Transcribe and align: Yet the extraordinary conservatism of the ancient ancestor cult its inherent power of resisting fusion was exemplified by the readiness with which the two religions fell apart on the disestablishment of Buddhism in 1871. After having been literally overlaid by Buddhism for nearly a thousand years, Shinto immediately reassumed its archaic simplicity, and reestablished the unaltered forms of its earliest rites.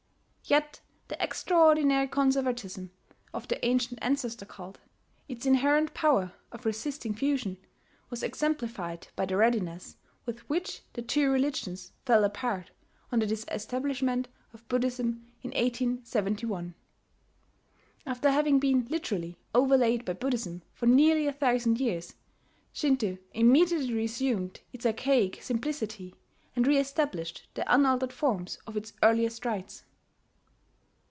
Yet 0.43 0.81
the 1.07 1.21
extraordinary 1.23 2.09
conservatism 2.09 2.91
of 3.33 3.47
the 3.47 3.63
ancient 3.65 3.99
ancestor 4.03 4.45
cult 4.45 4.79
its 5.29 5.45
inherent 5.45 5.93
power 5.93 6.33
of 6.51 6.65
resisting 6.65 7.13
fusion 7.13 7.55
was 8.09 8.21
exemplified 8.21 9.07
by 9.15 9.25
the 9.25 9.37
readiness 9.37 9.95
with 10.25 10.39
which 10.49 10.81
the 10.91 11.01
two 11.01 11.31
religions 11.31 11.93
fell 12.05 12.25
apart 12.25 12.69
on 13.13 13.19
the 13.19 13.25
disestablishment 13.27 14.27
of 14.51 14.67
Buddhism 14.67 15.25
in 15.41 15.51
1871. 15.51 16.75
After 18.05 18.29
having 18.29 18.59
been 18.59 18.85
literally 18.89 19.37
overlaid 19.55 20.03
by 20.03 20.11
Buddhism 20.11 20.63
for 20.73 20.85
nearly 20.85 21.27
a 21.27 21.31
thousand 21.33 21.79
years, 21.79 22.15
Shinto 22.73 23.17
immediately 23.33 23.93
reassumed 23.93 24.59
its 24.73 24.85
archaic 24.85 25.41
simplicity, 25.41 26.13
and 26.57 26.67
reestablished 26.67 27.47
the 27.53 27.73
unaltered 27.73 28.11
forms 28.11 28.57
of 28.67 28.75
its 28.75 28.91
earliest 29.01 29.45
rites. 29.45 29.85